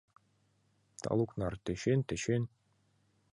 [1.01, 2.43] Талук нар, тӧчен-тӧчен.